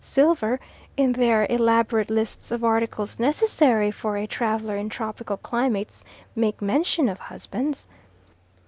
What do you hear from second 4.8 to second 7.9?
tropical climates, make mention of husbands."